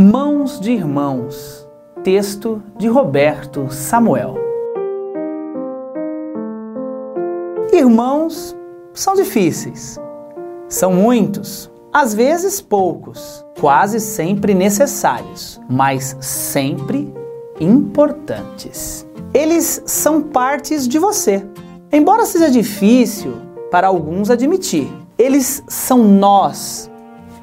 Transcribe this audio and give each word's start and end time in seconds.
Mãos 0.00 0.60
de 0.60 0.70
Irmãos, 0.70 1.68
texto 2.04 2.62
de 2.76 2.86
Roberto 2.86 3.68
Samuel. 3.68 4.36
Irmãos 7.72 8.56
são 8.94 9.16
difíceis, 9.16 9.98
são 10.68 10.92
muitos, 10.92 11.68
às 11.92 12.14
vezes 12.14 12.60
poucos, 12.60 13.44
quase 13.58 13.98
sempre 13.98 14.54
necessários, 14.54 15.60
mas 15.68 16.16
sempre 16.20 17.12
importantes. 17.58 19.04
Eles 19.34 19.82
são 19.84 20.22
partes 20.22 20.86
de 20.86 21.00
você. 21.00 21.44
Embora 21.90 22.24
seja 22.24 22.48
difícil 22.48 23.34
para 23.68 23.88
alguns 23.88 24.30
admitir, 24.30 24.88
eles 25.18 25.60
são 25.66 26.04
nós 26.04 26.88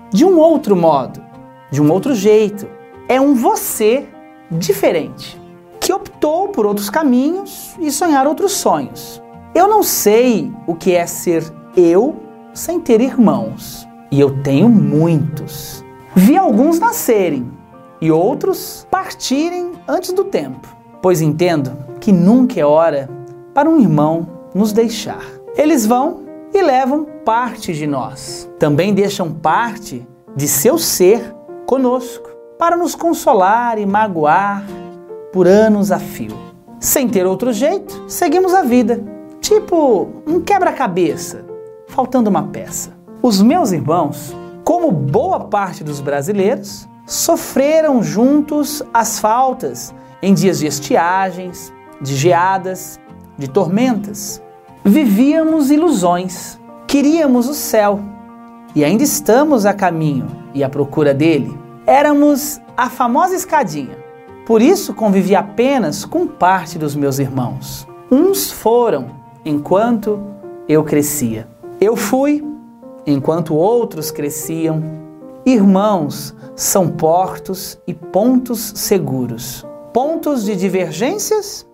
de 0.09 0.23
um 0.23 0.39
outro 0.39 0.73
modo 0.73 1.24
de 1.71 1.82
um 1.82 1.91
outro 1.91 2.13
jeito. 2.13 2.68
É 3.07 3.20
um 3.20 3.36
você 3.36 4.07
diferente, 4.49 5.39
que 5.80 5.94
optou 5.94 6.49
por 6.49 6.66
outros 6.66 6.89
caminhos 6.89 7.76
e 7.80 7.91
sonhar 7.91 8.27
outros 8.27 8.53
sonhos. 8.53 9.22
Eu 9.53 9.67
não 9.67 9.84
sei 9.84 10.52
o 10.67 10.75
que 10.75 10.94
é 10.94 11.05
ser 11.05 11.44
eu 11.75 12.17
sem 12.53 12.80
ter 12.80 13.02
irmãos, 13.02 13.88
e 14.12 14.20
eu 14.20 14.41
tenho 14.41 14.70
muitos. 14.70 15.84
Vi 16.16 16.38
alguns 16.38 16.80
nascerem 16.80 17.52
e 18.02 18.11
outros 18.11 18.88
partirem 18.89 19.73
antes 19.88 20.13
do 20.13 20.23
tempo, 20.23 20.67
pois 21.02 21.22
entendo 21.22 21.72
que 22.00 22.11
nunca 22.11 22.59
é 22.59 22.66
hora 22.66 23.09
para 23.53 23.70
um 23.70 23.80
irmão 23.80 24.27
nos 24.53 24.72
deixar. 24.72 25.23
Eles 25.58 25.86
vão 25.86 26.23
e 26.53 26.61
levam 26.61 27.05
parte 27.25 27.73
de 27.73 27.86
nós. 27.86 28.50
Também 28.58 28.94
deixam 28.94 29.31
parte 29.31 30.08
de 30.36 30.47
seu 30.47 30.77
ser 30.77 31.36
conosco 31.65 32.29
para 32.57 32.77
nos 32.77 32.95
consolar 32.95 33.77
e 33.77 33.85
magoar 33.85 34.65
por 35.33 35.47
anos 35.47 35.91
a 35.91 35.99
fio. 35.99 36.38
Sem 36.80 37.09
ter 37.09 37.25
outro 37.25 37.52
jeito, 37.52 38.05
seguimos 38.07 38.53
a 38.53 38.61
vida, 38.61 39.03
tipo 39.41 40.07
um 40.25 40.39
quebra-cabeça, 40.39 41.45
faltando 41.88 42.30
uma 42.30 42.44
peça. 42.44 42.91
Os 43.22 43.41
meus 43.41 43.72
irmãos, 43.72 44.35
como 44.63 44.91
boa 44.91 45.41
parte 45.41 45.83
dos 45.83 45.99
brasileiros, 45.99 46.88
sofreram 47.05 48.02
juntos 48.02 48.81
as 48.94 49.19
faltas 49.19 49.94
em 50.22 50.33
dias 50.33 50.59
de 50.59 50.67
estiagens, 50.67 51.73
de 52.02 52.16
geadas, 52.16 53.00
de 53.38 53.50
tormentas. 53.50 54.41
Vivíamos 54.83 55.72
ilusões, 55.72 56.59
queríamos 56.88 57.47
o 57.50 57.53
céu 57.53 58.00
e 58.76 58.84
ainda 58.84 59.04
estamos 59.04 59.66
a 59.66 59.73
caminho 59.73 60.28
e 60.54 60.64
à 60.64 60.70
procura 60.70 61.14
dele. 61.14 61.58
Éramos 61.88 62.59
a 62.76 62.90
famosa 62.90 63.34
escadinha. 63.34 63.98
Por 64.45 64.62
isso 64.62 64.94
convivi 64.94 65.34
apenas 65.34 66.04
com 66.04 66.28
parte 66.28 66.78
dos 66.78 66.94
meus 66.94 67.18
irmãos. 67.18 67.88
Uns 68.12 68.52
foram 68.52 69.09
enquanto 69.46 70.22
eu 70.68 70.84
crescia. 70.84 71.48
Eu 71.80 71.96
fui 71.96 72.46
enquanto 73.08 73.56
outros 73.56 74.12
cresciam. 74.12 74.84
Irmãos 75.46 76.36
são 76.56 76.90
portos 76.90 77.80
e 77.88 77.94
pontos 77.94 78.73
seguros, 78.76 79.66
pontos 79.94 80.44
de 80.44 80.56
divergências 80.56 81.66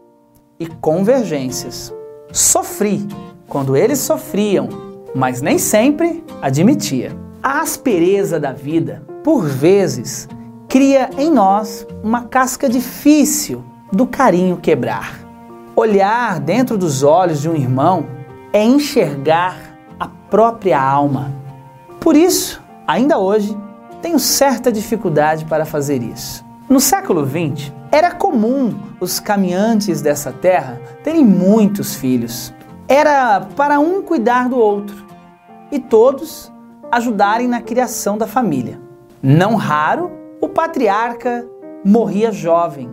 e 0.59 0.67
convergências. 0.67 1.93
Sofri 2.31 3.07
quando 3.47 3.75
eles 3.75 3.99
sofriam 3.99 4.90
mas 5.13 5.41
nem 5.41 5.57
sempre 5.57 6.23
admitia. 6.41 7.15
A 7.43 7.61
aspereza 7.61 8.39
da 8.39 8.51
vida, 8.51 9.03
por 9.23 9.45
vezes, 9.45 10.27
cria 10.69 11.09
em 11.17 11.31
nós 11.31 11.85
uma 12.03 12.23
casca 12.23 12.69
difícil 12.69 13.63
do 13.91 14.05
carinho 14.05 14.57
quebrar. 14.57 15.19
Olhar 15.75 16.39
dentro 16.39 16.77
dos 16.77 17.03
olhos 17.03 17.41
de 17.41 17.49
um 17.49 17.55
irmão 17.55 18.05
é 18.53 18.63
enxergar 18.63 19.57
a 19.99 20.07
própria 20.07 20.81
alma. 20.81 21.31
Por 21.99 22.15
isso, 22.15 22.61
ainda 22.87 23.17
hoje, 23.17 23.57
tenho 24.01 24.19
certa 24.19 24.71
dificuldade 24.71 25.45
para 25.45 25.65
fazer 25.65 26.01
isso. 26.01 26.43
No 26.69 26.79
século 26.79 27.25
XX, 27.25 27.71
era 27.91 28.11
comum 28.11 28.73
os 28.99 29.19
caminhantes 29.19 30.01
dessa 30.01 30.31
terra 30.31 30.79
terem 31.03 31.25
muitos 31.25 31.95
filhos 31.95 32.53
era 32.91 33.39
para 33.55 33.79
um 33.79 34.01
cuidar 34.01 34.49
do 34.49 34.57
outro 34.57 35.05
e 35.71 35.79
todos 35.79 36.51
ajudarem 36.91 37.47
na 37.47 37.61
criação 37.61 38.17
da 38.17 38.27
família. 38.27 38.81
Não 39.23 39.55
raro, 39.55 40.11
o 40.41 40.49
patriarca 40.49 41.47
morria 41.85 42.33
jovem. 42.33 42.91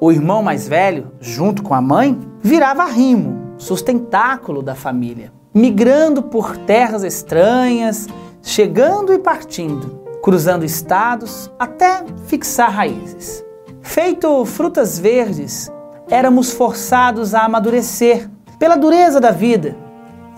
O 0.00 0.12
irmão 0.12 0.40
mais 0.40 0.68
velho, 0.68 1.10
junto 1.18 1.64
com 1.64 1.74
a 1.74 1.80
mãe, 1.80 2.16
virava 2.40 2.84
rimo, 2.84 3.56
sustentáculo 3.58 4.62
da 4.62 4.76
família, 4.76 5.32
migrando 5.52 6.22
por 6.22 6.56
terras 6.56 7.02
estranhas, 7.02 8.06
chegando 8.40 9.12
e 9.12 9.18
partindo, 9.18 10.00
cruzando 10.22 10.64
estados 10.64 11.50
até 11.58 12.04
fixar 12.28 12.70
raízes. 12.70 13.44
Feito 13.82 14.44
frutas 14.44 14.96
verdes, 14.96 15.72
éramos 16.08 16.52
forçados 16.52 17.34
a 17.34 17.44
amadurecer 17.44 18.30
pela 18.64 18.76
dureza 18.76 19.20
da 19.20 19.30
vida 19.30 19.76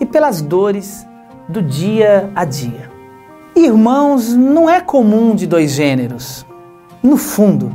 e 0.01 0.05
pelas 0.05 0.41
dores 0.41 1.07
do 1.47 1.61
dia 1.61 2.29
a 2.35 2.43
dia. 2.43 2.91
Irmãos, 3.55 4.33
não 4.33 4.69
é 4.69 4.81
comum 4.81 5.33
de 5.33 5.47
dois 5.47 5.71
gêneros. 5.71 6.45
No 7.01 7.15
fundo, 7.15 7.71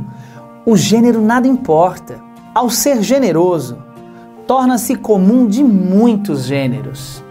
o 0.63 0.77
gênero 0.77 1.19
nada 1.19 1.47
importa. 1.47 2.21
Ao 2.53 2.69
ser 2.69 3.01
generoso, 3.01 3.79
torna-se 4.45 4.95
comum 4.95 5.47
de 5.47 5.63
muitos 5.63 6.43
gêneros. 6.43 7.23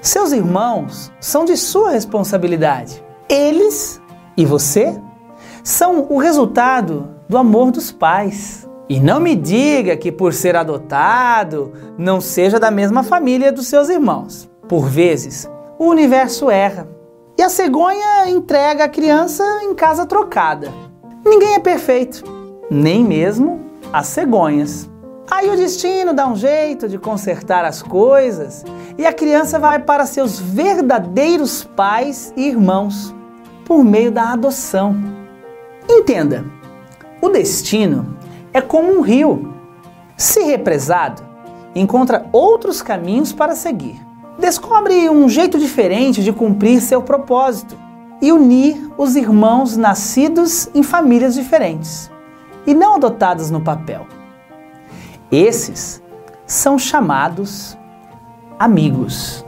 Seus 0.00 0.32
irmãos 0.32 1.12
são 1.20 1.44
de 1.44 1.56
sua 1.56 1.92
responsabilidade. 1.92 3.00
Eles 3.28 4.02
e 4.36 4.44
você 4.44 5.00
são 5.62 6.04
o 6.10 6.18
resultado 6.18 7.10
do 7.28 7.38
amor 7.38 7.70
dos 7.70 7.92
pais. 7.92 8.68
E 8.88 9.00
não 9.00 9.18
me 9.18 9.34
diga 9.34 9.96
que 9.96 10.12
por 10.12 10.32
ser 10.32 10.54
adotado 10.54 11.72
não 11.98 12.20
seja 12.20 12.60
da 12.60 12.70
mesma 12.70 13.02
família 13.02 13.50
dos 13.50 13.66
seus 13.66 13.88
irmãos. 13.88 14.48
Por 14.68 14.86
vezes, 14.86 15.50
o 15.78 15.86
universo 15.86 16.48
erra 16.48 16.88
e 17.36 17.42
a 17.42 17.48
cegonha 17.48 18.28
entrega 18.28 18.84
a 18.84 18.88
criança 18.88 19.44
em 19.62 19.74
casa 19.74 20.06
trocada. 20.06 20.72
Ninguém 21.24 21.54
é 21.54 21.58
perfeito, 21.58 22.22
nem 22.70 23.04
mesmo 23.04 23.60
as 23.92 24.06
cegonhas. 24.06 24.88
Aí 25.28 25.50
o 25.50 25.56
destino 25.56 26.14
dá 26.14 26.28
um 26.28 26.36
jeito 26.36 26.88
de 26.88 26.98
consertar 26.98 27.64
as 27.64 27.82
coisas 27.82 28.64
e 28.96 29.04
a 29.04 29.12
criança 29.12 29.58
vai 29.58 29.80
para 29.80 30.06
seus 30.06 30.38
verdadeiros 30.38 31.64
pais 31.64 32.32
e 32.36 32.46
irmãos 32.46 33.12
por 33.64 33.82
meio 33.84 34.12
da 34.12 34.32
adoção. 34.32 34.96
Entenda, 35.88 36.44
o 37.20 37.28
destino 37.28 38.15
é 38.56 38.62
como 38.62 38.90
um 38.90 39.02
rio. 39.02 39.54
Se 40.16 40.42
represado, 40.44 41.22
encontra 41.74 42.26
outros 42.32 42.80
caminhos 42.80 43.30
para 43.30 43.54
seguir. 43.54 44.00
Descobre 44.38 45.10
um 45.10 45.28
jeito 45.28 45.58
diferente 45.58 46.24
de 46.24 46.32
cumprir 46.32 46.80
seu 46.80 47.02
propósito 47.02 47.76
e 48.22 48.32
unir 48.32 48.90
os 48.96 49.14
irmãos 49.14 49.76
nascidos 49.76 50.70
em 50.74 50.82
famílias 50.82 51.34
diferentes 51.34 52.10
e 52.66 52.72
não 52.72 52.94
adotados 52.94 53.50
no 53.50 53.60
papel. 53.60 54.06
Esses 55.30 56.02
são 56.46 56.78
chamados 56.78 57.76
amigos. 58.58 59.45